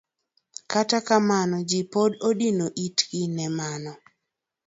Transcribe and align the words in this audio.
Kata 0.71 0.97
kamano 1.07 1.57
ji 1.69 1.81
pod 1.93 2.11
odino 2.29 2.67
itgi 2.85 3.23
ne 3.35 3.45
mano. 3.57 3.93